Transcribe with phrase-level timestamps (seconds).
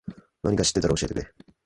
[0.41, 1.31] なにか知ってたら教えてくれ。